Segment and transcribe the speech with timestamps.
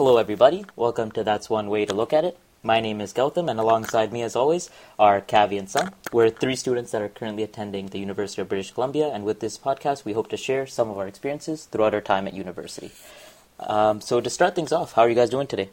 [0.00, 0.64] Hello, everybody.
[0.76, 2.38] Welcome to That's One Way to Look at It.
[2.62, 5.90] My name is Gautam, and alongside me, as always, are Kavi and Sam.
[6.10, 9.58] We're three students that are currently attending the University of British Columbia, and with this
[9.58, 12.92] podcast, we hope to share some of our experiences throughout our time at university.
[13.58, 15.68] Um, so, to start things off, how are you guys doing today?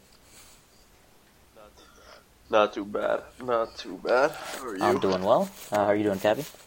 [2.50, 3.22] Not too bad.
[3.42, 4.32] Not too bad.
[4.32, 4.84] How are you?
[4.84, 5.50] I'm doing well.
[5.72, 6.67] Uh, how are you doing, Kavi?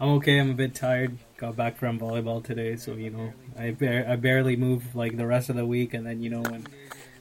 [0.00, 0.38] I'm okay.
[0.38, 1.18] I'm a bit tired.
[1.36, 5.26] Got back from volleyball today, so you know, I bar- I barely move like the
[5.26, 6.66] rest of the week, and then you know when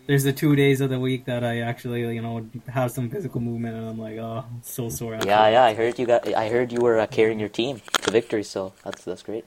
[0.07, 3.41] there's the two days of the week that I actually you know have some physical
[3.41, 5.15] movement, and I'm like, oh, so sore.
[5.15, 5.63] after Yeah, yeah.
[5.63, 6.33] I heard you got.
[6.33, 9.45] I heard you were uh, carrying your team to victory, so that's that's great.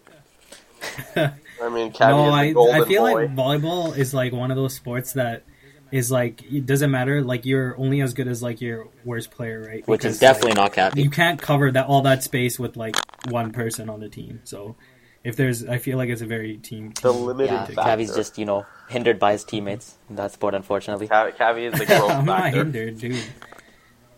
[1.16, 1.32] I
[1.70, 3.14] mean, no, I I feel boy.
[3.14, 5.44] like volleyball is like one of those sports that
[5.90, 7.22] is like it doesn't matter.
[7.22, 9.86] Like you're only as good as like your worst player, right?
[9.86, 11.02] Which is definitely like, not Kavi.
[11.04, 12.96] you can't cover that all that space with like
[13.28, 14.40] one person on the team.
[14.44, 14.76] So
[15.24, 16.90] if there's, I feel like it's a very team.
[16.90, 17.82] The team limited Yeah, factor.
[17.82, 21.08] Kavi's just you know hindered by his teammates in that sport, unfortunately.
[21.08, 23.24] Kavi, Kavi is the growth I'm not hindered, dude.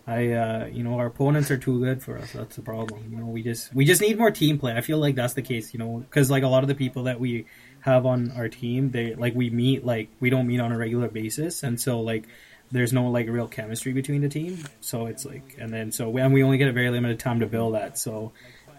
[0.07, 2.33] I, uh, you know, our opponents are too good for us.
[2.33, 3.09] That's the problem.
[3.11, 4.75] You know, we just we just need more team play.
[4.75, 5.73] I feel like that's the case.
[5.73, 7.47] You know, because like a lot of the people that we
[7.81, 11.09] have on our team, they like we meet like we don't meet on a regular
[11.09, 12.27] basis, and so like
[12.71, 14.63] there's no like real chemistry between the team.
[14.81, 17.47] So it's like, and then so and we only get a very limited time to
[17.47, 17.97] build that.
[17.97, 18.33] So,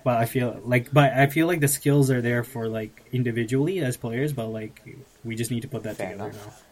[0.05, 3.79] but I feel like, but I feel like the skills are there for like individually
[3.79, 4.79] as players, but like
[5.23, 6.63] we just need to put that Fair together enough.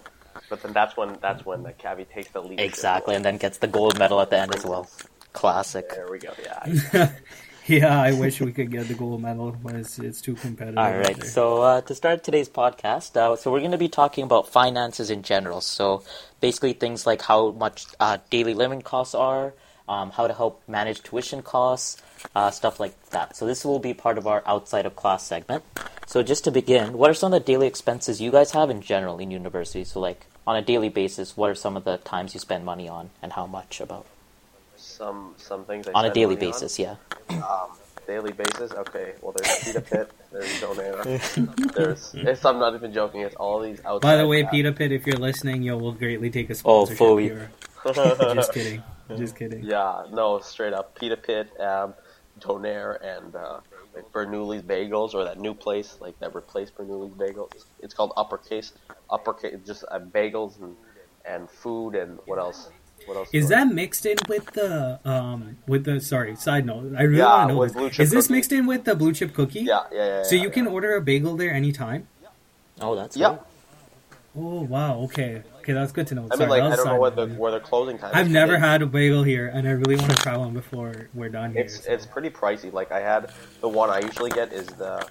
[0.50, 2.59] But then that's when that's when the Kavi takes the lead.
[2.59, 4.88] Exactly, and then gets the gold medal at the end as well.
[5.34, 5.90] Classic.
[5.90, 6.31] There we go.
[6.44, 6.81] Yeah.
[6.94, 7.12] now.
[7.66, 10.78] yeah, I wish we could get the gold medal, but it's it's too competitive.
[10.78, 11.18] All right.
[11.18, 11.28] there.
[11.28, 15.09] so uh, to start today's podcast, uh, so we're going to be talking about finances
[15.09, 15.59] in general.
[15.59, 16.03] So
[16.40, 19.56] basically, things like how much uh, daily living costs are,
[19.88, 22.02] um, how to help manage tuition costs,
[22.36, 23.36] uh, stuff like that.
[23.36, 25.63] So this will be part of our outside of class segment.
[26.07, 28.81] So just to begin, what are some of the daily expenses you guys have in
[28.81, 29.84] general in university?
[29.84, 32.88] So like on a daily basis, what are some of the times you spend money
[32.90, 34.06] on, and how much about
[34.78, 36.52] Some some things I on a daily money on.
[36.53, 36.78] basis?
[36.80, 36.96] Yeah.
[37.30, 37.72] Um,
[38.06, 38.72] daily basis.
[38.74, 39.13] Okay.
[39.22, 40.12] Well, there's Pita Pit.
[40.34, 41.74] There's Donair.
[41.75, 42.12] there's.
[42.16, 43.22] It's, I'm not even joking.
[43.22, 44.02] It's all these outside.
[44.02, 44.50] By the way, apps.
[44.52, 47.31] Pita Pit, if you're listening, yo, we'll greatly take a Oh, sponsorship fully.
[48.36, 48.81] Just kidding.
[49.18, 49.64] Just kidding.
[49.64, 50.96] Yeah, no, straight up.
[50.96, 51.94] Pita Pit, um,
[52.40, 53.59] Donair, and uh,
[53.96, 57.52] like Bernoulli's Bagels, or that new place like that replaced Bernoulli's Bagels.
[57.80, 58.74] It's called Uppercase.
[59.09, 60.75] Uppercase, just uh, bagels and
[61.25, 62.69] and food and what else?
[63.06, 63.30] What else?
[63.34, 66.94] Is that mixed in with the um with the sorry side note?
[66.97, 67.97] I really Yeah, want to know with blue this.
[67.97, 69.62] chip Is this mixed in with the blue chip cookie?
[69.62, 70.24] Yeah, yeah, yeah.
[70.24, 70.72] So yeah, you can yeah.
[70.72, 72.08] order a bagel there anytime.
[72.81, 73.30] Oh, that's Yeah.
[73.30, 73.40] great.
[74.35, 74.99] Oh wow.
[75.01, 75.44] Okay.
[75.59, 76.27] Okay, that's good to know.
[76.31, 78.11] I Sorry, mean, like, I don't know what the, where the closing time.
[78.13, 78.33] I've is.
[78.33, 81.29] never It- had a bagel here, and I really want to try one before we're
[81.29, 81.61] done here.
[81.61, 81.91] It's so.
[81.91, 82.73] it's pretty pricey.
[82.73, 85.05] Like I had the one I usually get is the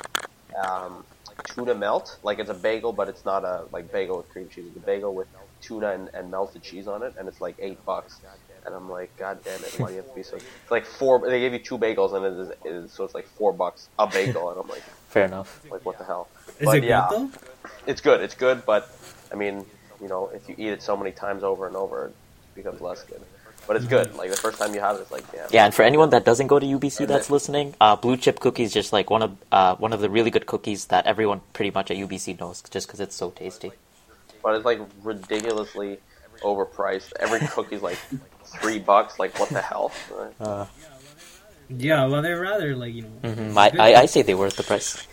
[0.63, 1.05] um,
[1.45, 2.19] tuna melt.
[2.23, 4.67] Like it's a bagel, but it's not a like bagel with cream cheese.
[4.69, 5.29] It's a bagel with
[5.61, 8.21] tuna and, and melted cheese on it, and it's like eight bucks.
[8.65, 9.75] And I'm like, God damn it!
[9.79, 10.37] Why do you have to be so?
[10.63, 11.19] It's like four.
[11.29, 13.89] They gave you two bagels, and it is, it is so it's like four bucks
[13.99, 15.63] a bagel, and I'm like, Fair enough.
[15.71, 16.29] like what the hell?
[16.61, 17.07] Is but it yeah.
[17.09, 17.39] good though?
[17.87, 18.21] It's good.
[18.21, 18.89] It's good, but
[19.33, 19.65] I mean,
[20.01, 22.15] you know, if you eat it so many times over and over, it
[22.55, 23.21] becomes less good.
[23.67, 24.15] But it's good.
[24.17, 25.47] Like the first time you have it, it's like, damn.
[25.53, 28.17] Yeah, and for anyone that doesn't go to UBC And that's then- listening, uh, blue
[28.17, 31.41] chip cookies just like one of uh, one of the really good cookies that everyone
[31.53, 33.71] pretty much at UBC knows, just because it's so tasty.
[34.43, 35.99] but it's like ridiculously
[36.43, 37.13] overpriced.
[37.21, 37.99] Every cookie's like
[38.61, 39.21] three bucks.
[39.21, 39.93] Like what the hell?
[40.41, 40.67] Uh,
[41.71, 43.29] Yeah, well, they're rather like you know.
[43.31, 45.07] mhm, I, I I say they're worth the price.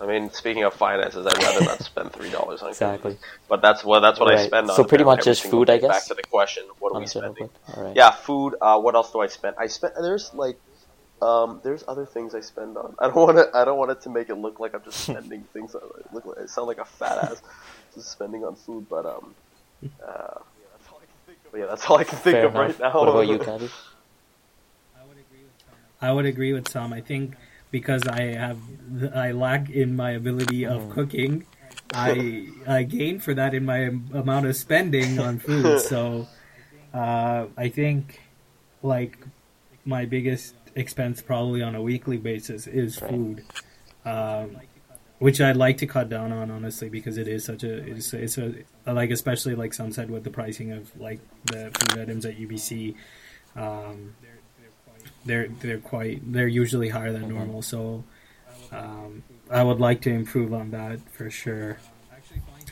[0.00, 3.12] I mean, speaking of finances, I'd rather not spend three dollars on Exactly.
[3.12, 3.28] cookies.
[3.48, 4.46] But that's what that's what I Right.
[4.46, 4.76] spend on.
[4.76, 5.86] So pretty much just single food, I day.
[5.86, 6.08] Back guess?
[6.08, 7.50] to the question: What are we spending?
[7.76, 7.94] All right.
[7.96, 8.54] Yeah, food.
[8.60, 9.56] Uh, what else do I spend?
[9.58, 9.92] I spend.
[10.00, 10.58] There's like,
[11.20, 12.94] um, there's other things I spend on.
[12.98, 13.50] I don't want to.
[13.54, 15.74] I don't want it to make it look like I'm just spending things.
[15.74, 17.42] On, look, like, I sound like a fat ass
[17.94, 18.86] just spending on food.
[18.88, 19.34] But um,
[20.02, 20.38] uh,
[21.52, 22.68] but yeah, that's all I can think Fair of enough.
[22.68, 23.00] right now.
[23.00, 23.70] What about you, Kavi?
[26.02, 26.92] I would agree with Tom.
[26.94, 27.36] I think
[27.70, 28.58] because I have
[29.14, 30.90] I lack in my ability of Mm.
[30.90, 31.46] cooking,
[31.94, 33.78] I I gain for that in my
[34.12, 35.80] amount of spending on food.
[35.92, 36.26] So
[36.94, 38.20] uh, I think
[38.82, 39.18] like
[39.84, 43.44] my biggest expense probably on a weekly basis is food.
[44.04, 44.56] Um,
[45.18, 48.38] which I'd like to cut down on honestly because it is such a it's it's
[48.38, 48.54] a
[48.86, 52.94] like especially like Sam said with the pricing of like the food items at UBC
[53.56, 54.14] um,
[55.24, 58.04] they're they're quite they're usually higher than normal so
[58.72, 61.78] um, I would like to improve on that for sure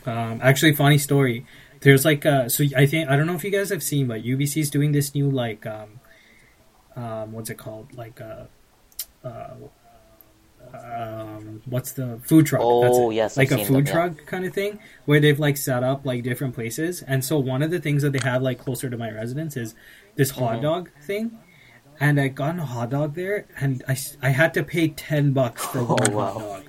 [0.06, 1.44] um, actually funny story
[1.80, 4.22] there's like uh, so I think I don't know if you guys have seen but
[4.24, 6.00] UBC is doing this new like um,
[6.96, 8.44] um, what's it called like uh,
[9.24, 9.54] uh,
[10.74, 12.60] um, what's the food truck?
[12.62, 13.92] Oh, yes, like I've a food them, yeah.
[13.92, 17.02] truck kind of thing where they've like set up like different places.
[17.02, 19.74] And so one of the things that they have like closer to my residence is
[20.16, 20.62] this hot Mhm.
[20.62, 21.38] dog thing.
[22.00, 25.64] And I got a hot dog there, and I, I had to pay ten bucks
[25.66, 26.32] for Oh, one wow.
[26.32, 26.64] hot dog.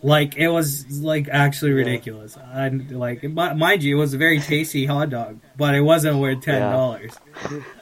[0.00, 2.38] Like it was like actually ridiculous.
[2.52, 6.18] And like mi- mind you, it was a very tasty hot dog, but it wasn't
[6.18, 7.12] worth ten dollars.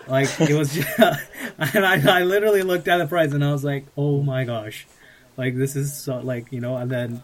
[0.08, 3.64] Like it was, just, and I, I literally looked at the price and I was
[3.64, 4.86] like, oh my gosh,
[5.36, 7.22] like this is so like you know, and then,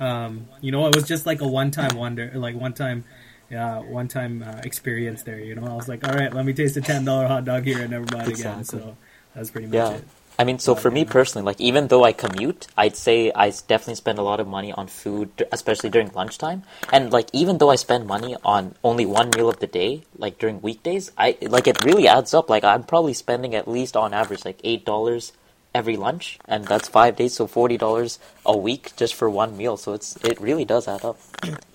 [0.00, 3.04] um, you know, it was just like a one time wonder, like one time,
[3.52, 5.38] yeah, one time uh, experience there.
[5.38, 7.64] You know, I was like, all right, let me taste a ten dollar hot dog
[7.64, 8.60] here and never buy it again.
[8.60, 8.80] Exactly.
[8.80, 8.96] So
[9.34, 9.96] that's pretty much Yeah.
[9.96, 10.08] it.
[10.38, 13.96] I mean, so for me personally, like even though I commute, I'd say I definitely
[13.96, 16.62] spend a lot of money on food, especially during lunchtime.
[16.90, 20.38] And like even though I spend money on only one meal of the day, like
[20.38, 22.48] during weekdays, I like it really adds up.
[22.48, 25.32] Like I'm probably spending at least on average like eight dollars
[25.74, 29.76] every lunch, and that's five days, so forty dollars a week just for one meal.
[29.76, 31.18] So it's it really does add up.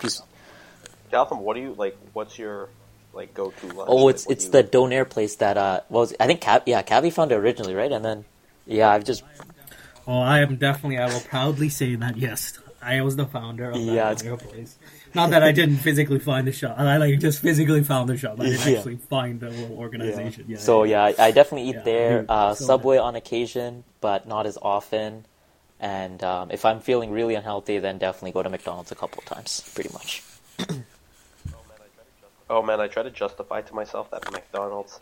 [1.09, 1.97] Just- Gautam, what do you like?
[2.13, 2.69] What's your
[3.13, 3.87] like go-to lunch?
[3.91, 6.81] oh, it's what it's you- the Donair place that uh was I think Cav- yeah
[6.83, 7.91] Kavi found it originally, right?
[7.91, 8.25] And then
[8.65, 9.23] yeah, I've just
[10.07, 10.97] Oh, I am definitely.
[10.99, 14.77] I will proudly say that yes, I was the founder of that Yeah, it's- place.
[15.15, 16.75] Not that I didn't physically find the shop.
[16.77, 18.39] I like just physically found the shop.
[18.39, 18.77] I didn't Yeah.
[18.77, 20.45] actually find the little organization.
[20.47, 20.57] Yeah.
[20.59, 22.19] So yeah, I, I definitely eat Yeah, there.
[22.21, 25.25] dude, uh, so Subway on occasion, but not as often.
[25.79, 29.25] And um, if I'm feeling really unhealthy, then definitely go to McDonald's a couple of
[29.25, 30.21] times, pretty much.
[32.49, 34.99] Oh man, I try to justify to myself that McDonald's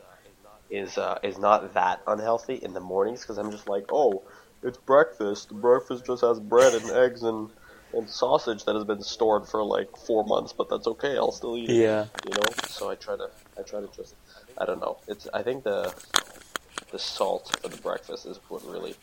[0.69, 4.23] is uh, is not that unhealthy in the mornings because I'm just like, oh,
[4.63, 5.49] it's breakfast.
[5.51, 7.49] Breakfast just has bread and eggs and
[7.93, 11.15] and sausage that has been stored for like four months, but that's okay.
[11.17, 11.75] I'll still eat it.
[11.75, 12.05] Yeah.
[12.27, 12.53] You know.
[12.67, 13.27] So I try to
[13.57, 14.15] I try to just
[14.57, 14.97] I don't know.
[15.07, 15.93] It's I think the
[16.91, 18.95] the salt for the breakfast is what really.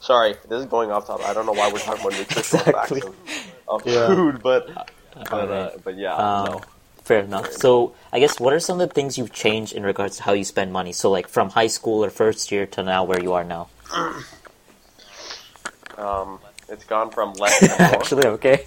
[0.00, 1.26] Sorry, this is going off topic.
[1.26, 3.00] I don't know why we're talking about nutritional Exactly.
[3.00, 3.06] facts
[3.68, 4.06] of, of Yeah.
[4.14, 4.66] food, but
[5.30, 6.60] but, uh, but yeah, Um, no.
[7.08, 7.52] Fair enough.
[7.52, 10.32] So I guess what are some of the things you've changed in regards to how
[10.34, 10.92] you spend money?
[10.92, 13.68] So like from high school or first year to now where you are now.
[15.96, 16.38] Um,
[16.68, 17.80] it's gone from less to more.
[17.80, 18.66] Actually, okay.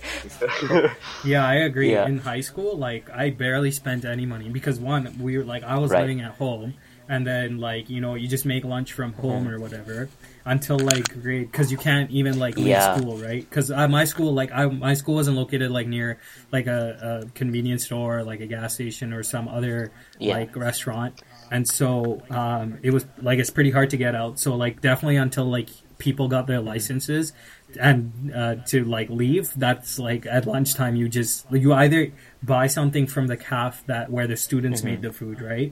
[1.23, 1.91] Yeah, I agree.
[1.93, 2.05] Yeah.
[2.07, 5.77] In high school, like I barely spent any money because one, we were like I
[5.77, 6.01] was Right.
[6.01, 6.73] living at home,
[7.07, 9.53] and then like you know you just make lunch from home Mm-hmm.
[9.53, 10.09] or whatever
[10.45, 12.95] until like grade because you can't even like leave Yeah.
[12.95, 13.47] school, right?
[13.47, 16.19] Because uh, my school, like I, my school wasn't located like near
[16.51, 20.33] like a, a convenience store, like a gas station or some other Yeah.
[20.35, 21.21] like restaurant,
[21.51, 24.39] and so um, it was like it's pretty hard to get out.
[24.39, 27.33] So like definitely until like people got their licenses
[27.79, 32.11] and uh, to like leave that's like at lunchtime you just you either
[32.41, 35.71] buy something from the calf that where the students made the food right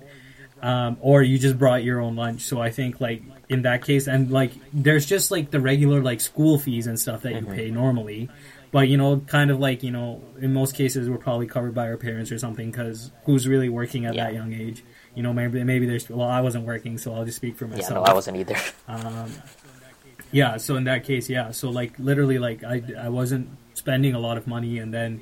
[0.61, 4.07] um, or you just brought your own lunch so i think like in that case
[4.07, 7.71] and like there's just like the regular like school fees and stuff that you pay
[7.71, 8.29] normally
[8.71, 11.87] but you know kind of like you know in most cases we're probably covered by
[11.87, 14.25] our parents or something because who's really working at Yeah.
[14.25, 14.83] that young age
[15.15, 17.89] you know maybe maybe there's well i wasn't working so i'll just speak for myself.
[17.89, 18.55] Yeah, no, I wasn't either.
[18.87, 19.31] um,
[20.31, 24.19] yeah, so in that case, yeah, so like literally, like I, I wasn't spending a
[24.19, 25.21] lot of money, and then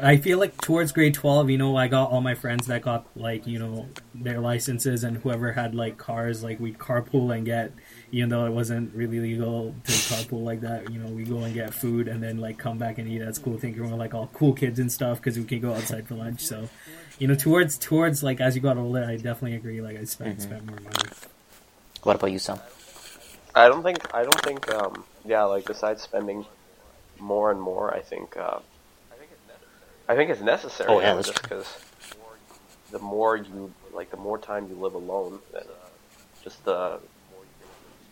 [0.00, 3.06] I feel like towards grade twelve, you know, I got all my friends that got
[3.14, 7.72] like you know their licenses, and whoever had like cars, like we'd carpool and get,
[8.10, 11.52] even though it wasn't really legal to carpool like that, you know, we go and
[11.52, 14.30] get food, and then like come back and eat at school, thinking we're like all
[14.32, 16.40] cool kids and stuff because we can go outside for lunch.
[16.40, 16.68] So,
[17.18, 19.82] you know, towards towards like as you got older, I definitely agree.
[19.82, 21.10] Like I spent spent more money.
[22.02, 22.58] What about you, Sam?
[23.54, 26.46] I don't think I don't think um yeah like besides spending
[27.20, 28.58] more and more I think uh,
[30.12, 31.66] I think it's necessary Oh, yeah, that's just because
[32.90, 35.62] the more you like the more time you live alone then
[36.44, 37.00] just the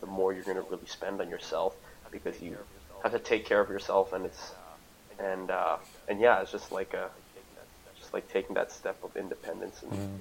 [0.00, 1.74] the more you're gonna really spend on yourself
[2.10, 2.56] because you
[3.02, 4.54] have to take care of yourself and it's
[5.18, 5.76] and uh,
[6.08, 7.10] and yeah it's just like a
[7.98, 10.20] just like taking that step of independence and Mm.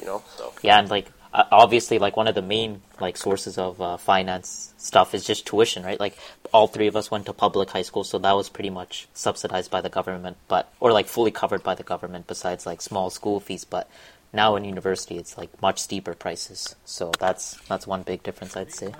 [0.00, 3.58] you know so Yeah, and like uh, obviously, like one of the main like sources
[3.58, 5.98] of uh, finance stuff is just tuition, right?
[5.98, 6.16] Like
[6.52, 9.70] all three of us went to public high school, so that was pretty much subsidized
[9.70, 12.28] by the government, but or like fully covered by the government.
[12.28, 13.90] Besides like small school fees, but
[14.32, 16.76] now in university, it's like much steeper prices.
[16.84, 18.94] So that's that's one big difference, I'd say.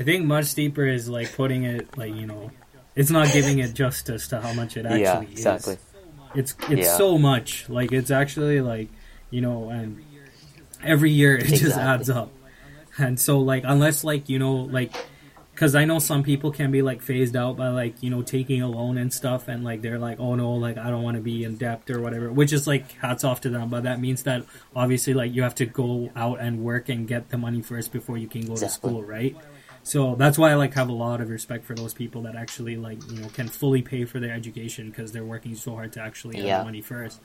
[0.00, 2.50] I think much steeper is like putting it like you know,
[2.96, 5.30] it's not giving it justice to how much it actually yeah, is.
[5.32, 5.76] exactly.
[6.34, 6.96] It's it's Yeah.
[6.96, 7.68] so much.
[7.68, 8.88] Like it's actually like
[9.30, 10.02] you know, and
[10.82, 12.32] every year it just adds up.
[12.98, 14.92] And so like unless like you know like
[15.58, 18.62] because I know some people can be like phased out by like you know taking
[18.62, 21.20] a loan and stuff, and like they're like, oh no, like I don't want to
[21.20, 22.30] be in debt or whatever.
[22.32, 24.44] Which is like hats off to them, but that means that
[24.76, 28.16] obviously like you have to go out and work and get the money first before
[28.18, 29.36] you can go to school, right?
[29.88, 32.76] So that's why I like have a lot of respect for those people that actually
[32.76, 36.00] like you know can fully pay for their education because they're working so hard to
[36.02, 36.58] actually Yeah.
[36.58, 37.20] earn money first.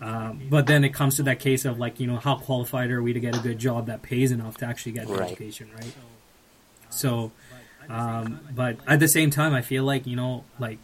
[0.00, 3.00] Um, but then it comes to that case of like you know how qualified are
[3.00, 5.26] we to get a good job that pays enough to actually get the Right.
[5.28, 5.94] education, right?
[6.90, 7.30] So,
[7.88, 10.78] um, but at the same time, I feel like you know like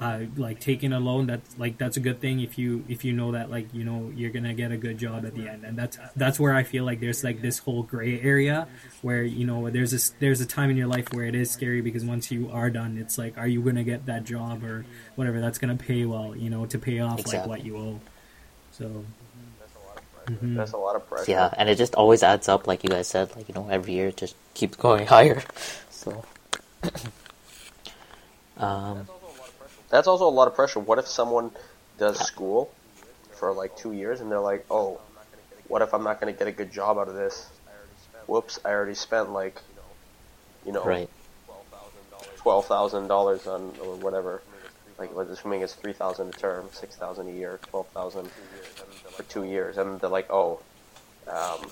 [0.00, 3.12] uh, like taking a loan that's like that's a good thing if you if you
[3.12, 5.78] know that like you know you're gonna get a good job at the end and
[5.78, 8.66] that's that's where I feel like there's like this whole gray area
[9.02, 11.50] where you know there's a s- there's a time in your life where it is
[11.50, 14.84] scary because once you are done it's like are you gonna get that job or
[15.14, 18.00] whatever that's gonna pay well you know to pay off like what you owe
[18.72, 19.04] so
[20.26, 20.54] Mm-hmm.
[20.56, 21.30] That's a lot of pressure.
[21.32, 23.36] Yeah, and it just always adds up, like you guys said.
[23.36, 25.42] Like you know, every year it just keeps going higher.
[25.90, 26.24] So,
[28.56, 29.06] um,
[29.94, 30.80] That's also a lot of pressure.
[30.80, 31.52] What if someone
[31.98, 32.68] does school
[33.30, 35.00] for like two years and they're like, oh,
[35.68, 37.48] what if I'm not going to get a good job out of this?
[38.26, 39.62] Whoops, I already spent like,
[40.66, 41.08] you know, right.
[42.38, 44.42] twelve thousand dollars on or whatever.
[44.98, 48.28] Like assuming it's three thousand a term, six thousand a year, twelve thousand
[49.12, 50.58] for two years, and they're like, oh,
[51.28, 51.70] um,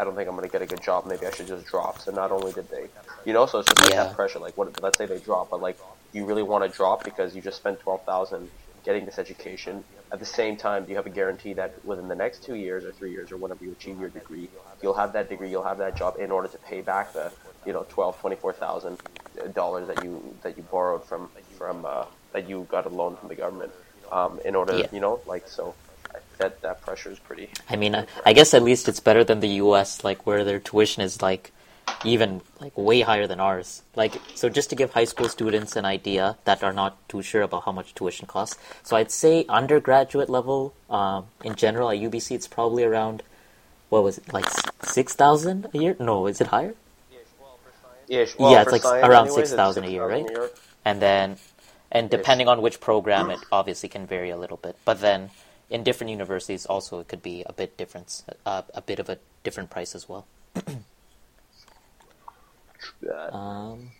[0.00, 1.06] I don't think I'm gonna get a good job.
[1.06, 2.00] Maybe I should just drop.
[2.00, 2.88] So not only did they,
[3.26, 4.04] you know, so it's just like Yeah.
[4.04, 4.40] that pressure.
[4.40, 4.82] Like what?
[4.82, 5.78] Let's say they drop, but like
[6.12, 8.50] you really want to drop because you just spent twelve thousand
[8.84, 9.84] getting this education.
[10.12, 12.84] At the same time, do you have a guarantee that within the next two years
[12.84, 14.50] or three years or whenever you achieve your degree,
[14.82, 17.32] you'll have that degree, you'll have that job in order to pay back the,
[17.66, 18.98] you know, twelve, twenty-four thousand
[19.54, 23.28] dollars that you that you borrowed from from uh, that you got a loan from
[23.28, 23.72] the government,
[24.10, 24.86] um, in order, Yeah.
[24.92, 25.76] you know, like so.
[26.40, 27.50] That that pressure is pretty.
[27.68, 30.58] I mean, I, I guess at least it's better than the U.S., like where their
[30.58, 31.52] tuition is like
[32.04, 33.82] even like way higher than ours.
[33.94, 37.42] Like, so just to give high school students an idea that are not too sure
[37.42, 38.58] about how much tuition costs.
[38.82, 43.22] So I'd say undergraduate level, um, in general at UBC, it's probably around
[43.88, 44.48] what was it like
[44.82, 45.96] six thousand a year?
[45.98, 46.74] No, is it higher?
[48.08, 48.34] Ish.
[48.40, 50.26] Yeah, it's like science around anyways, 6,000 a year, right?
[50.84, 51.36] and then
[51.92, 55.30] and depending on which program it obviously can vary a little bit but then
[55.70, 59.18] in different universities also it could be a bit different uh, a bit of a
[59.44, 60.26] different price as well.
[63.30, 63.90] Um,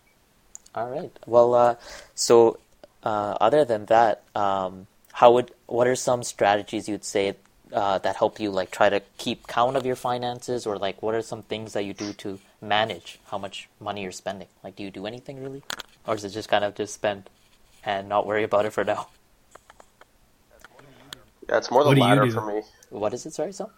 [0.74, 1.12] all right.
[1.26, 1.76] Well uh,
[2.14, 2.58] so
[3.04, 7.36] uh, other than that um, how would what are some strategies you'd say
[7.72, 10.66] uh, that help you like try to keep count of your finances?
[10.66, 14.12] Or like what are some things that you do to manage how much money you're
[14.12, 14.48] spending?
[14.64, 15.62] Like do you do anything really?
[16.06, 17.30] Or is it just kind of just spend
[17.84, 19.08] and not worry about it for now
[21.50, 22.62] Yeah, it's more the What do you latter for me.
[22.90, 23.70] what is it sorry so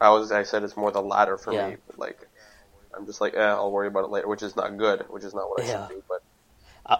[0.00, 1.68] I was I said it's more the latter for Yeah.
[1.70, 1.76] me.
[1.86, 2.18] But like,
[2.96, 5.34] I'm just like, eh, I'll worry about it later, which is not good, which is
[5.34, 5.72] not what I Yeah.
[5.72, 6.02] should do.
[6.08, 6.20] But,
[6.86, 6.96] Uh,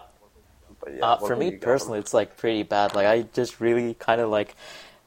[0.81, 2.93] but yeah, Uh, for me personally, it's like pretty bad.
[2.93, 4.55] Like I just really kind of like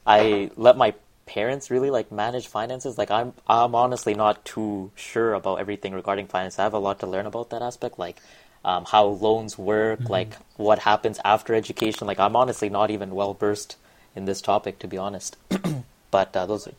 [0.07, 0.93] I let my
[1.25, 2.97] parents really like manage finances.
[2.97, 6.57] Like I'm I'm honestly not too sure about everything regarding finance.
[6.59, 8.21] I have a lot to learn about that aspect, like
[8.65, 10.09] um, how loans work, Mm-hmm.
[10.09, 12.07] like what happens after education.
[12.07, 13.77] Like I'm honestly not even well versed
[14.15, 15.37] in this topic, to be honest.
[16.11, 16.73] but uh, those are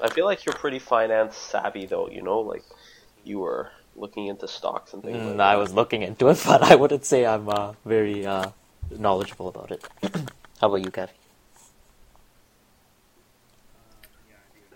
[0.00, 2.08] I feel like you're pretty finance savvy though.
[2.08, 2.64] You know, like
[3.24, 5.24] you were looking into stocks and things.
[5.24, 5.40] like Mm, that.
[5.40, 8.50] I was looking into it, but I wouldn't say I'm uh, very uh,
[8.90, 9.82] knowledgeable about it.
[10.60, 11.10] how about you, Kev?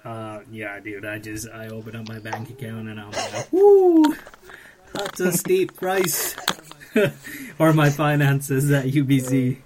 [0.04, 1.04] Uh, yeah, dude.
[1.04, 4.16] I just I open up my bank account and I'm like, woo,
[4.92, 6.36] that's a steep price.
[7.58, 9.58] or my finances at UBC.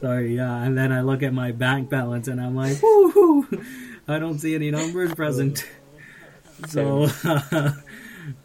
[0.00, 0.62] Sorry, yeah.
[0.62, 3.46] And then I look at my bank balance and I'm like, woo,
[4.08, 5.66] I don't see any numbers present.
[6.68, 7.08] So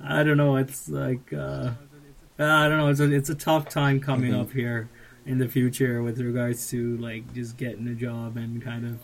[0.02, 0.56] I don't know.
[0.56, 1.72] It's like uh,
[2.40, 2.88] I don't know.
[2.88, 4.90] It's a it's a tough time coming up here
[5.28, 9.00] in the future with regards to like just getting a job and kind of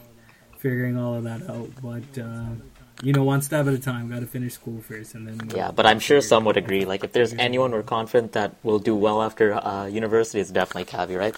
[0.58, 1.70] figuring all of that out.
[1.80, 2.56] But uh,
[3.04, 4.10] you know, one step at a time.
[4.10, 6.86] Got to finish school first, and then Yeah, but I'm sure some would agree.
[6.86, 10.86] Like, if there's anyone we're confident that will do well after uh, university, it's definitely
[10.86, 11.36] Kavi, right?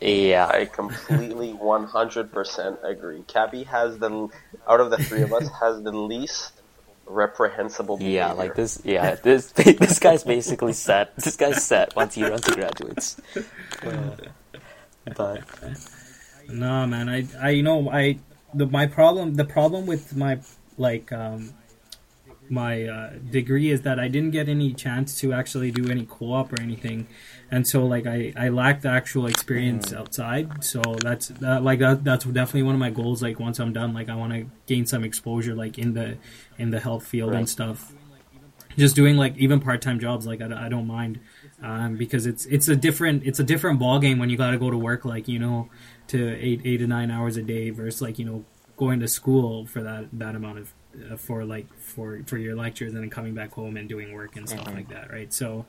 [0.00, 3.22] Yeah, I completely 100% agree.
[3.28, 4.28] Kavi has the
[4.66, 6.52] out of the three of us has the least
[7.06, 8.18] reprehensible behavior.
[8.18, 8.80] yeah, like this.
[8.84, 11.14] Yeah, this this guy's basically set.
[11.16, 13.20] This guy's set once he once he graduates.
[15.16, 15.44] but
[16.48, 17.08] No, man.
[17.08, 18.18] I, I, you know, I,
[18.54, 20.40] the my problem, the problem with my
[20.78, 21.52] like um,
[22.48, 26.52] my uh, degree is that I didn't get any chance to actually do any co-op
[26.52, 27.06] or anything,
[27.50, 30.62] and so like I, I lacked the actual experience outside.
[30.64, 33.22] So that's that, like that, that's definitely one of my goals.
[33.22, 36.18] Like once I'm done, like I want to gain some exposure, like in the
[36.58, 37.38] in the health field Right.
[37.38, 37.92] and stuff.
[38.76, 41.20] Just doing like even part time jobs, like I, I don't mind,
[41.62, 44.58] um, because it's it's a different it's a different ball game when you got to
[44.58, 45.68] go to work like you know
[46.08, 48.44] to eight eight to nine hours a day versus like you know
[48.76, 50.72] going to school for that that amount of
[51.10, 54.36] uh, for like for for your lectures and then coming back home and doing work
[54.36, 54.74] and stuff Mhm.
[54.74, 55.32] like that, right?
[55.32, 55.64] So,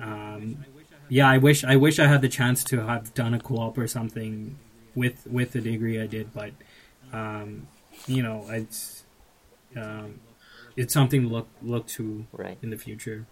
[0.00, 0.64] um,
[1.08, 3.86] yeah, I wish I wish I had the chance to have done a co-op or
[3.86, 4.56] something
[4.94, 6.52] with with the degree I did, but
[7.12, 7.66] um,
[8.06, 9.04] you know, it's
[9.76, 10.20] um,
[10.76, 12.58] it's something to look look to Right.
[12.62, 13.26] in the future.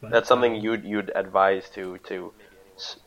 [0.00, 2.32] But, That's something um, you'd you'd advise to to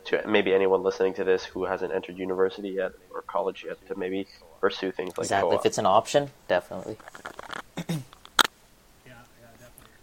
[0.06, 3.94] to maybe anyone listening to this who hasn't entered university yet or college yet to
[3.94, 4.26] maybe
[4.60, 5.50] pursue things like exactly.
[5.50, 5.60] co-op.
[5.60, 6.96] If it's an option, definitely.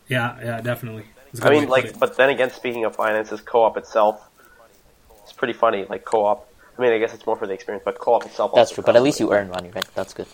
[0.07, 1.05] Yeah, yeah, definitely.
[1.31, 1.99] It's a I good way mean, like, it.
[1.99, 4.21] but then again, speaking of finances, co-op itself,
[5.23, 5.85] it's pretty funny.
[5.89, 6.47] Like co-op.
[6.77, 8.51] I mean, I guess it's more for the experience, but co-op itself.
[8.53, 8.83] That's true.
[8.83, 9.87] But at costs least you earn money, right?
[9.95, 10.27] That's good.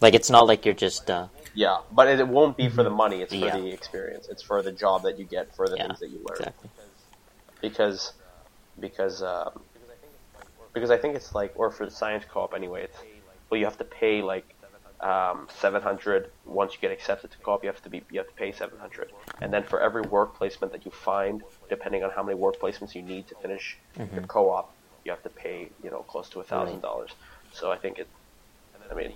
[0.00, 2.90] Like it's not like you're just uh, Yeah, but it, it won't be for the
[2.90, 3.22] money.
[3.22, 3.56] It's for Yeah.
[3.56, 4.28] the experience.
[4.28, 6.36] It's for the job that you get, for the yeah, things that you learn.
[6.38, 6.70] exactly.
[7.60, 8.12] Because,
[8.78, 9.62] because, um,
[10.74, 12.84] because I think it's like, or for the science co-op anyway.
[12.84, 12.96] It's
[13.52, 14.46] well, you have to pay like
[15.00, 17.62] um, seven hundred once you get accepted to co-op.
[17.62, 19.08] You have to be you have to pay seven hundred,
[19.42, 22.94] and then for every work placement that you find, depending on how many work placements
[22.94, 23.76] you need to finish
[24.14, 27.10] your co-op, you have to pay you know close to a thousand dollars.
[27.52, 28.08] So I think it.
[28.90, 29.12] I mean,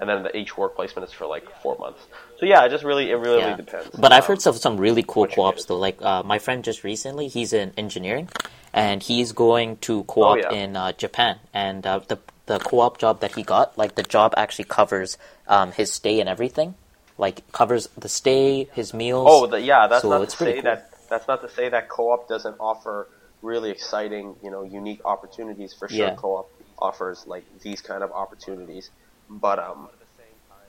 [0.00, 2.00] and then the each work placement is for like four months.
[2.38, 3.54] So yeah, it just really it really Yeah.
[3.54, 3.90] depends.
[3.94, 5.78] But I've heard of some really cool co-ops though.
[5.78, 8.28] Like uh, my friend just recently, he's in engineering,
[8.72, 10.52] and he's going to co-op Oh, yeah.
[10.62, 11.38] in uh, Japan.
[11.54, 15.70] And uh, the the co-op job that he got, like the job actually covers um,
[15.72, 16.74] his stay and everything.
[17.16, 19.26] Like covers the stay, his meals.
[19.30, 19.86] Oh, the, yeah.
[19.88, 20.70] That's So not it's to pretty say cool.
[20.74, 20.90] that.
[21.10, 23.08] That's not to say that co-op doesn't offer
[23.42, 25.72] really exciting, you know, unique opportunities.
[25.74, 26.14] For sure, Yeah.
[26.14, 28.90] co-op offers like these kind of opportunities,
[29.28, 29.88] but um,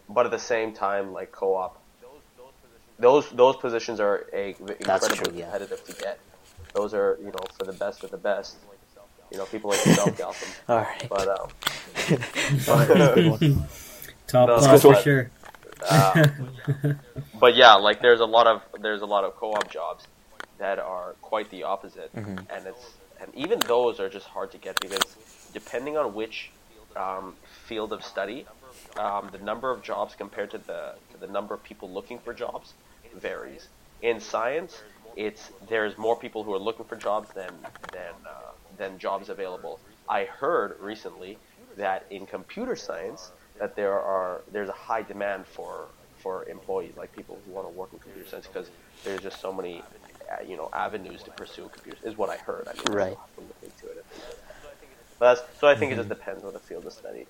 [0.10, 1.74] but at the same time, like co-op,
[2.98, 5.44] those those positions are a incredibly true, yeah.
[5.52, 6.20] competitive to get.
[6.74, 8.58] Those are you know for the best of the best.
[9.32, 10.50] You know, people like yourself, Gautam.
[10.70, 11.06] All right.
[11.08, 11.50] But um,
[14.28, 15.32] Top No, class for what- sure.
[15.90, 16.26] Uh,
[17.40, 20.06] but yeah, like there's a lot of there's a lot of co-op jobs
[20.58, 22.46] that are quite the opposite, Mhm.
[22.50, 22.86] and it's
[23.22, 25.16] and even those are just hard to get because
[25.54, 26.52] depending on which
[26.98, 27.36] um,
[27.66, 28.46] field of study,
[28.98, 32.34] um, the number of jobs compared to the to the number of people looking for
[32.34, 32.74] jobs
[33.16, 33.70] varies.
[34.02, 34.82] In science,
[35.16, 37.54] it's there's more people who are looking for jobs than
[37.94, 39.80] than uh, than jobs available.
[40.10, 41.38] I heard recently
[41.80, 45.88] that in computer science that there are there's a high demand for
[46.20, 48.70] for employees like people who want to work in computer science because
[49.04, 49.82] there's just so many
[50.32, 52.68] uh, you know avenues to pursue computers is what I heard.
[52.68, 53.12] I mean, Right.
[53.14, 54.06] I'll have to look into it.
[55.18, 57.26] But that's, so I think it just depends on the field of study.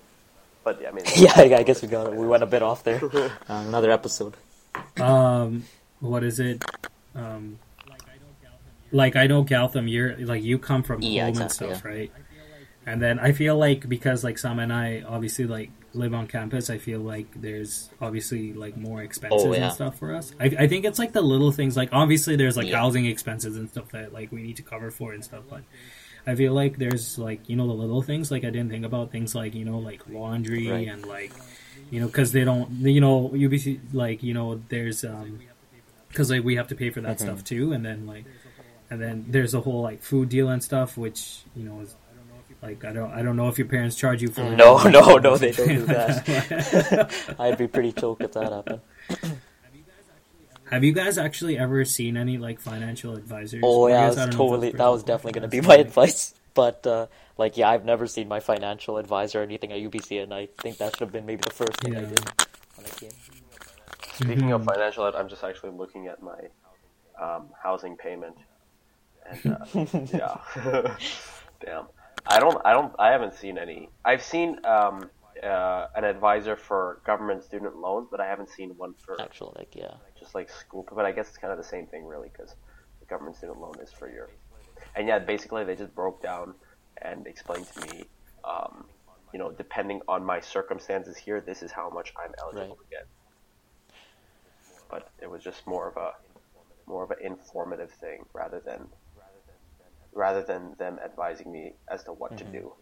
[0.64, 2.14] But yeah, I mean, yeah, I guess we got it.
[2.14, 3.00] We went a bit off there.
[3.02, 4.34] Uh, another episode.
[4.98, 5.64] Um,
[6.00, 6.64] what is it?
[7.14, 7.58] Um,
[8.92, 12.12] like I know Gautam, you're like you come from Yeah, home and exactly, stuff, right?
[12.86, 16.70] And then I feel like because like Sam and I obviously like live on campus,
[16.70, 19.64] I feel like there's obviously like more expenses Oh, yeah.
[19.66, 20.32] and stuff for us.
[20.40, 21.76] I, I think it's like the little things.
[21.76, 22.78] Like obviously there's like Yeah.
[22.78, 25.62] housing expenses and stuff that like we need to cover for and stuff, but.
[26.26, 29.10] I feel like there's like you know the little things like I didn't think about
[29.10, 30.86] things like you know like laundry Right.
[30.86, 31.32] and like
[31.90, 35.40] you know because they don't you know UBC like you know there's um
[36.08, 37.20] because like we have to pay for that Mhm.
[37.22, 38.26] stuff too and then like
[38.90, 41.96] and then there's a whole like food deal and stuff which you know is
[42.62, 44.56] like I don't I don't know if your parents charge you for it.
[44.56, 47.34] No, no, no, they don't do that.
[47.38, 48.80] I'd be pretty choked if that happened.
[50.70, 53.62] have you guys actually ever seen any like financial advisors?
[53.64, 55.60] Oh yeah, that I was don't know if totally that was definitely going to be
[55.60, 55.80] my right.
[55.80, 56.34] advice.
[56.52, 57.06] But uh,
[57.38, 60.78] like, yeah, I've never seen my financial advisor or anything at UBC, and I think
[60.78, 62.20] that should have been maybe the first thing I did
[62.74, 63.10] when I came.
[64.14, 64.74] Speaking of Mhm.
[64.74, 66.38] financial aid, I'm just actually looking at my
[67.20, 68.36] um, housing payment,
[69.30, 69.64] and uh,
[70.12, 70.96] yeah,
[71.64, 71.84] damn.
[72.26, 73.88] I don't, I don't, I haven't seen any.
[74.04, 75.10] I've seen um,
[75.42, 79.74] uh, an advisor for government student loans, but I haven't seen one for Actual, like,
[79.74, 80.86] yeah, just like school.
[80.94, 82.54] But I guess it's kind of the same thing, really, because
[83.00, 84.28] the government student loan is for your.
[84.96, 86.54] And yeah, basically they just broke down
[87.02, 88.04] and explained to me,
[88.44, 88.84] um,
[89.32, 92.78] you know, depending on my circumstances here, this is how much I'm eligible Right.
[92.78, 93.06] to get.
[94.90, 96.12] But it was just more of a
[96.86, 98.88] more of an informative thing rather than
[100.12, 102.38] rather than them advising me as to what Mhm.
[102.38, 102.72] to do.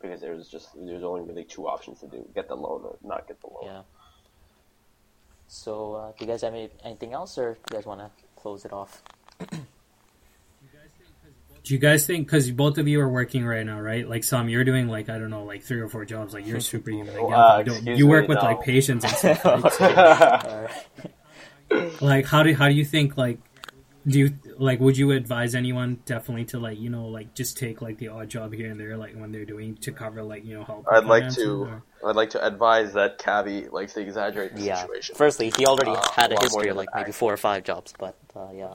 [0.00, 2.96] Because there was just there's only really two options to do: get the loan or
[3.02, 3.64] not get the loan.
[3.64, 3.82] yeah.
[5.48, 8.10] So, uh, do you guys have any, anything else, or do you guys want to
[8.36, 9.02] close it off?
[11.64, 14.08] Do you guys think because both of you are working right now, right?
[14.08, 16.32] Like Sam, you're doing like I don't know, like three or four jobs.
[16.32, 17.14] Like you're superhuman.
[17.14, 18.44] Like, Oh, yeah, uh, you, don't- you work me, with no.
[18.44, 19.44] like patients and stuff.
[19.44, 20.70] right?
[21.70, 23.38] So, like how do how do you think like
[24.06, 24.80] do you like?
[24.80, 28.28] Would you advise anyone definitely to like you know like just take like the odd
[28.28, 30.86] job here and there like when they're doing to cover like you know help?
[30.90, 31.64] I'd like to.
[31.64, 34.76] or- I'd like to advise that Kavi likes to exaggerate the Yeah.
[34.76, 35.14] situation.
[35.16, 37.36] Firstly, he already Uh, had a a lot more history of like maybe four or
[37.36, 38.74] five jobs, but uh, yeah.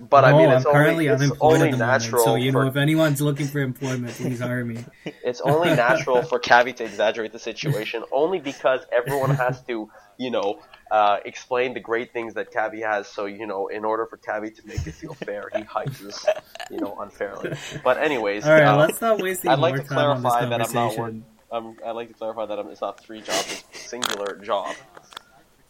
[0.00, 2.34] but I No, mean, I'm it's currently only, it's unemployed only at the moment, so
[2.36, 4.84] you know if anyone's looking for employment, please hire me.
[5.22, 10.30] it's only natural for Kavi to exaggerate the situation, only because everyone has to, you
[10.30, 10.60] know,
[10.90, 13.08] uh, explain the great things that Kavi has.
[13.08, 16.26] So you know, in order for Kavi to make it feel fair, he hides this,
[16.70, 17.52] you know, unfairly.
[17.82, 20.32] But anyways, All right, uh, let's not wasting I'd like more to time on this
[20.32, 21.24] clarify that I'm not conversation.
[21.52, 24.74] Um, I'd like to clarify that I'm, it's not three jobs; it's a singular job.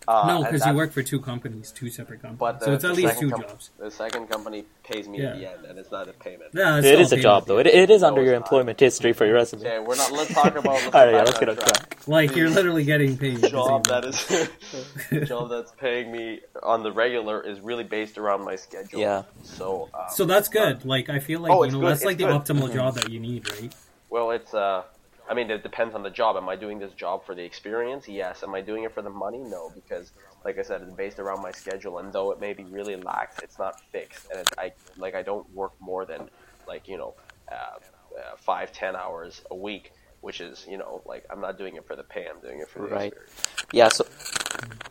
[0.08, 2.94] Uh, no, because you work for two companies, two separate companies, But so it's at
[2.94, 3.70] least two com- jobs.
[3.78, 6.50] The second company pays me at the end, and it's not a payment.
[6.54, 7.58] Yeah, it's It a job though.
[7.58, 8.42] It, it is under your not.
[8.42, 9.62] employment history for your resume.
[9.62, 10.12] Okay, we're not.
[10.12, 10.64] Let's talk about.
[10.74, 11.96] Let's All right, yeah, let's get on track.
[12.06, 13.38] Like you're literally getting paid.
[13.38, 18.44] The job that is job that's paying me on the regular is really based around
[18.44, 19.00] my schedule.
[19.00, 19.22] Yeah.
[19.42, 19.88] So.
[19.92, 20.84] Um, So that's good.
[20.84, 22.56] Like I feel like Oh, you know good, that's like it's the good.
[22.68, 23.74] optimal job that you need, right?
[24.08, 24.82] Well, it's uh,
[25.28, 26.36] I mean, it depends on the job.
[26.36, 28.08] Am I doing this job for the experience?
[28.08, 28.42] Yes.
[28.42, 29.38] Am I doing it for the money?
[29.38, 30.12] No, because
[30.44, 33.38] like I said, it's based around my schedule, and though it may be really lax,
[33.42, 36.28] it's not fixed, and I like I don't work more than
[36.68, 37.14] like you know,
[37.50, 41.74] uh, uh, five ten hours a week, which is you know like I'm not doing
[41.76, 42.26] it for the pay.
[42.32, 43.12] I'm doing it for the Right.
[43.12, 43.66] experience.
[43.72, 43.88] Yeah.
[43.88, 44.06] So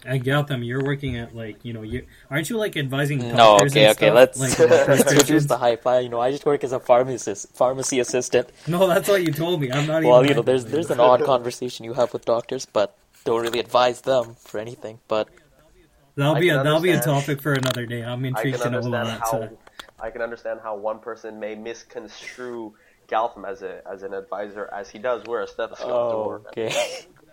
[0.08, 0.62] I get them.
[0.63, 3.56] You're working at like you know you aren't you like advising no.
[3.62, 3.86] Okay.
[3.86, 4.12] and Okay.
[4.12, 4.13] stuff?
[4.13, 5.86] Let's like, let's reduce the hype.
[5.88, 8.52] I, you know, I just work as a pharmacist, pharmacy assistant.
[8.68, 9.72] No, that's what you told me.
[9.72, 10.10] I'm not even.
[10.10, 13.41] Well, you know, there's about there's an odd conversation you have with doctors, but don't
[13.41, 15.00] really advise them for anything.
[15.08, 15.30] But
[16.15, 18.04] that'll be a that'll be a topic for another day.
[18.04, 19.20] I'm I intrigued can to know about understand that.
[19.22, 19.58] how So.
[20.00, 22.74] I can understand how one person may misconstrue
[23.08, 26.46] Gautam as a as an advisor, as he does wear a stethoscope to oh, work.
[26.50, 26.72] okay.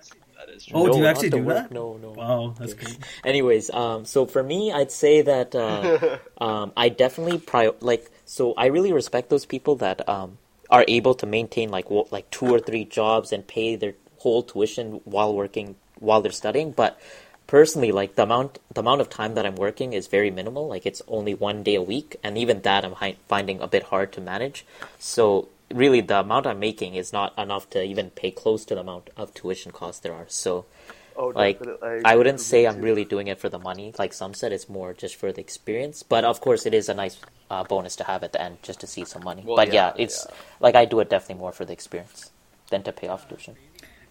[0.45, 0.81] That is true.
[0.81, 1.55] Oh, do you actually do work.
[1.55, 1.71] that?
[1.71, 2.11] No, no.
[2.11, 2.99] Wow, that's great.
[3.25, 8.11] Anyways, um, so for me, I'd say that uh, um, I definitely prior like.
[8.25, 12.29] So I really respect those people that um, are able to maintain like wo- like
[12.31, 16.73] two or three jobs and pay their whole tuition while working while they're studying.
[16.73, 16.99] But
[17.47, 20.67] personally, like the amount the amount of time that I'm working is very minimal.
[20.67, 23.85] Like it's only one day a week, and even that I'm hi- finding a bit
[23.85, 24.65] hard to manage.
[24.99, 28.81] So really, the amount I'm making is not enough to even pay close to the
[28.81, 30.27] amount of tuition costs there are.
[30.29, 30.67] So
[31.15, 32.01] Oh, like definitely.
[32.05, 32.83] I wouldn't say I'm you.
[32.83, 33.93] really doing it for the money.
[33.99, 36.03] Like Sam said, it's more just for the experience.
[36.03, 37.19] But of course, it is a nice
[37.51, 39.43] uh, bonus to have at the end, just to see some money.
[39.45, 40.35] Well, but yeah, yeah, it's yeah.
[40.61, 42.31] like I do it definitely more for the experience
[42.71, 43.57] than to pay off tuition.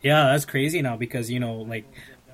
[0.02, 1.86] Yeah, that's crazy now because you know, like,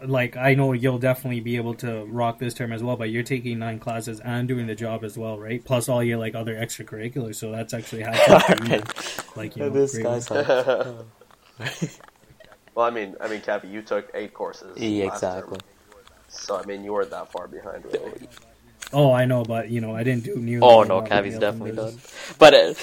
[0.06, 2.96] like I know you'll definitely be able to rock this term as well.
[2.98, 5.64] But you're taking nine classes and doing the job as well, right?
[5.64, 7.36] Plus all your like other extracurriculars.
[7.36, 8.84] So that's actually happening.
[9.36, 10.48] like you know, this great guy's work.
[11.60, 11.74] like,
[12.76, 14.78] Well, I mean, I mean, Cappy, you took eight courses.
[14.78, 15.38] yeah, last term.
[15.38, 15.60] exactly.
[16.30, 18.28] So I mean, you weren't that far behind, really.
[18.94, 20.66] Oh, I know, but you know, I didn't do nearly.
[20.66, 21.94] Oh no, well as Kavi's definitely does.
[21.96, 22.02] done.
[22.38, 22.74] But uh,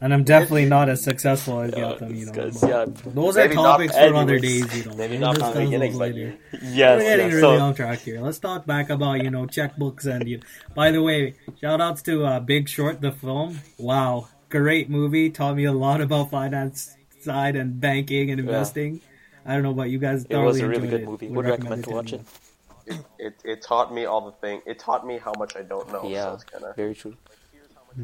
[0.00, 2.16] and I'm definitely not as successful as Yeah, Gautam.
[2.16, 4.40] You know, but yeah, those are topics for other anyways.
[4.40, 4.74] days.
[4.74, 6.38] You know, Maybe We'll not from discuss the beginning, those but later.
[6.62, 8.20] yes, We're getting yeah, really so off track here.
[8.20, 10.40] Let's talk back about you know checkbooks and you.
[10.74, 13.60] By the way, shout outs to uh, Big Short, the film.
[13.78, 15.30] Wow, great movie.
[15.30, 19.00] Taught me a lot about finance side and banking and investing.
[19.44, 20.24] I don't know about you guys.
[20.28, 21.06] it was a really good it.
[21.06, 21.28] movie.
[21.28, 22.22] Would Would recommend to watch it.
[22.86, 24.62] It, it it taught me all the thing.
[24.66, 26.02] It taught me how much I don't know.
[26.02, 27.16] So Yeah, it's kind of very true.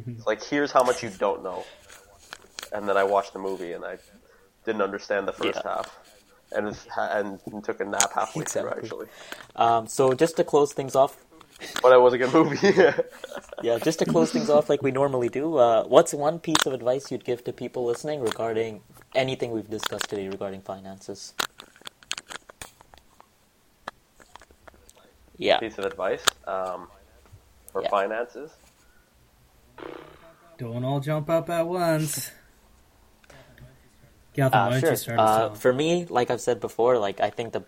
[0.07, 1.65] it's like here's how much you don't know,
[2.73, 3.99] and then I watched the movie and I
[4.65, 5.73] didn't understand the first Yeah.
[5.77, 5.99] half,
[6.53, 9.07] and it's- and took a nap halfway through actually.
[9.55, 11.17] Um, so just to close things off,
[11.83, 12.59] But it was a good movie.
[13.63, 16.75] yeah, just to close things off like we normally do, uh, what's one piece of
[16.75, 18.83] advice you'd give to people listening regarding
[19.15, 21.33] anything we've discussed today regarding finances?
[25.39, 26.89] Yeah, Piece of advice um,
[27.73, 27.89] for Yeah.
[27.91, 28.51] finances.
[30.59, 32.31] Don't all jump up at once.
[34.37, 35.19] Gautam, uh, sure.
[35.19, 37.65] Uh, for me, like I've said before, like I think the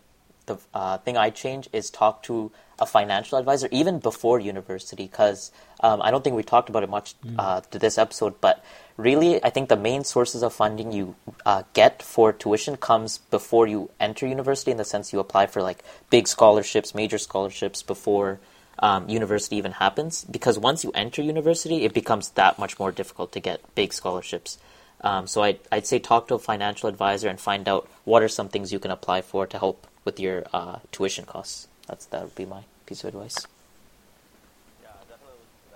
[0.48, 5.52] the uh, thing I change is talk to a financial advisor even before university because
[5.80, 8.64] um, I don't think we talked about it much uh, to this episode, but
[8.96, 11.14] really I think the main sources of funding you
[11.46, 15.62] uh, get for tuition comes before you enter university in the sense you apply for
[15.62, 18.40] like big scholarships, major scholarships before
[18.80, 23.32] um, university even happens because once you enter university it becomes that much more difficult
[23.32, 24.58] to get big scholarships.
[25.00, 28.28] Um, so I'd, I'd say talk to a financial advisor and find out what are
[28.28, 31.68] some things you can apply for to help with your uh, tuition costs.
[31.86, 33.46] That's that would be my piece of advice.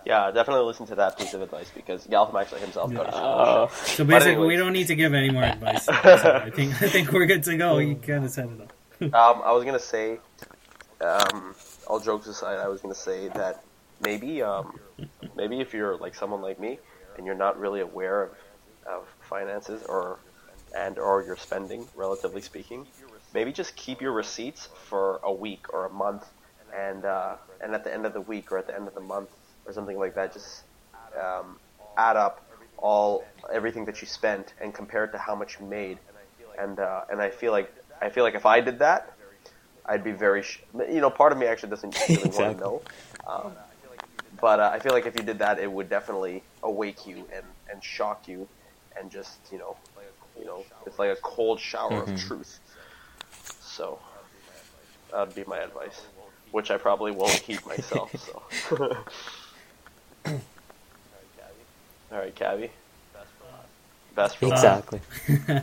[0.05, 3.69] Yeah, definitely listen to that piece of advice because Gautam actually himself got a Uh,
[3.69, 4.49] So basically, anyways.
[4.49, 5.89] we don't need to give any more advice.
[5.89, 7.79] I think I think we're good to go.
[7.79, 8.73] You kind of set it up.
[9.15, 10.19] Um, I was gonna say,
[11.01, 11.55] um,
[11.87, 13.63] all jokes aside, I was gonna say that
[14.01, 14.81] maybe um,
[15.37, 16.81] maybe if you're like someone like me
[17.17, 18.31] and you're not really aware of,
[18.87, 20.21] of finances or
[20.77, 22.87] and or your spending, relatively speaking,
[23.35, 26.25] maybe just keep your receipts for a week or a month,
[26.77, 29.01] and uh, and at the end of the week or at the end of the
[29.01, 29.31] month
[29.67, 30.65] or something like that, just
[31.21, 31.59] um,
[31.97, 32.47] add up
[32.79, 35.99] all everything that you spent and compare it to how much you made,
[36.59, 39.13] and uh, and I feel like I feel like if I did that,
[39.87, 42.45] I'd be very sh- you know part of me actually doesn't really Exactly.
[42.45, 42.83] want to know.
[43.29, 43.53] Um,
[44.41, 47.45] but uh, I feel like if you did that, it would definitely awake you and,
[47.73, 48.49] and shock you,
[48.99, 49.77] and just you know,
[50.39, 52.59] you know, it's like a cold shower of truth.
[53.61, 53.99] So
[55.11, 56.03] that'd be my advice,
[56.51, 58.13] which I probably won't heed myself.
[60.25, 60.41] So,
[62.13, 62.71] all right, Kavi,
[64.15, 64.47] best for.
[64.47, 65.01] Exactly.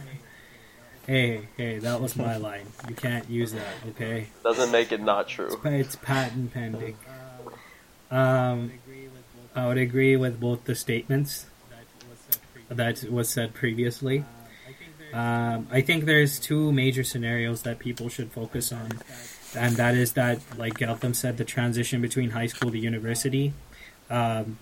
[1.09, 2.67] Hey, hey, that was my line.
[2.87, 4.27] You can't use that, okay?
[4.43, 5.59] Doesn't make it not true.
[5.65, 6.97] It's patent pending.
[8.11, 8.73] Um,
[9.55, 11.47] I would agree with both the statements
[12.69, 14.23] that was said previously.
[15.13, 18.99] Um, I think there's two major scenarios that people should focus on,
[19.55, 23.53] and that is that, like Gautam said, the transition between high school to university.
[24.11, 24.57] Um,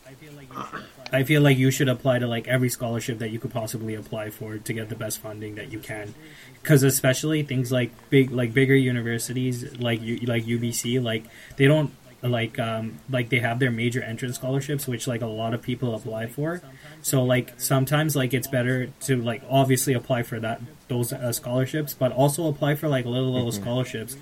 [1.12, 4.30] I feel like you should apply to like every scholarship that you could possibly apply
[4.30, 6.14] for to get the best funding that you can,
[6.62, 11.92] because especially things like big like bigger universities like like UBC like they don't
[12.22, 15.94] like um like they have their major entrance scholarships which like a lot of people
[15.96, 16.62] apply for.
[17.02, 21.94] So like sometimes like it's better to like obviously apply for that those uh, scholarships
[21.94, 24.18] but also apply for like little little scholarships.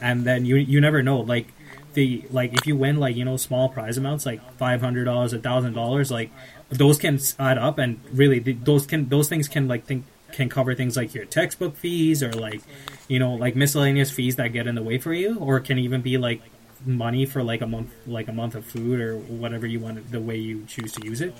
[0.00, 1.48] And then you you never know like
[1.94, 5.32] the like if you win like you know small prize amounts like five hundred dollars
[5.32, 6.30] a thousand dollars like
[6.68, 10.48] those can add up and really th- those can those things can like think can
[10.48, 12.60] cover things like your textbook fees or like
[13.08, 16.00] you know like miscellaneous fees that get in the way for you or can even
[16.00, 16.40] be like
[16.84, 20.20] money for like a month like a month of food or whatever you want the
[20.20, 21.34] way you choose to use it.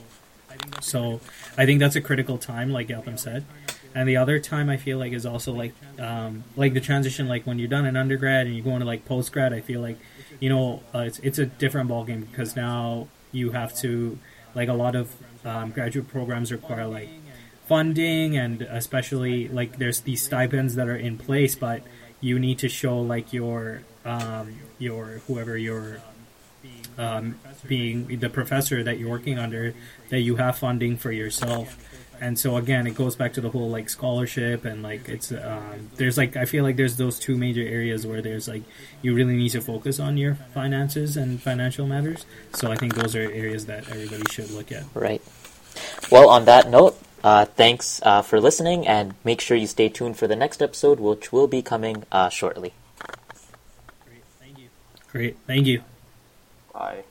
[0.81, 1.21] So
[1.57, 3.45] i think that's a critical time like Gautam said.
[3.95, 7.47] And the other time i feel like is also like um, like the transition like
[7.47, 9.99] when you're done in undergrad and you go into like post grad i feel like
[10.39, 14.19] you know uh, it's, it's a different ballgame because now you have to
[14.55, 17.09] like a lot of um, graduate programs require like
[17.67, 21.83] funding and especially like there's these stipends that are in place but
[22.21, 26.01] you need to show like your um, your whoever your
[26.99, 29.75] um, being the professor that you're working under
[30.11, 31.79] that you have funding for yourself
[32.21, 35.89] and so again it goes back to the whole like scholarship and like it's um,
[35.97, 38.63] there's like i feel like there's those two major areas where there's like
[39.01, 43.17] you really need to focus on your finances and financial matters so i think those
[43.17, 45.23] are areas that everybody should look at Right.
[46.11, 50.17] Well, on that note, uh, thanks uh, for listening, and make sure you stay tuned
[50.17, 52.73] for the next episode, which will be coming uh, shortly.
[55.13, 55.83] Great thank you
[56.73, 57.05] Bye.